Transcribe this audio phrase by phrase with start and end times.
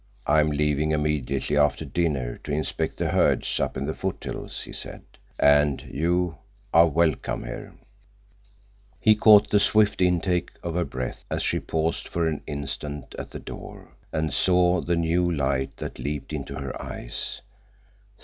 [0.25, 4.73] "I am leaving immediately after dinner to inspect the herds up in the foothills," he
[4.73, 5.03] said.
[5.37, 7.75] "And you—are welcome here."
[8.99, 13.29] He caught the swift intake of her breath as he paused for an instant at
[13.29, 17.43] the door, and saw the new light that leaped into her eyes.